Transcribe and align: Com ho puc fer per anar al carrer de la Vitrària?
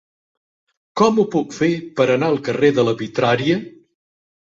Com 1.01 1.19
ho 1.19 1.27
puc 1.35 1.53
fer 1.59 1.71
per 2.01 2.09
anar 2.17 2.33
al 2.35 2.43
carrer 2.51 2.75
de 2.81 2.89
la 2.91 2.99
Vitrària? 3.07 3.65